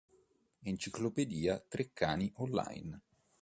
[0.63, 2.99] Enciclopedia Treccani Online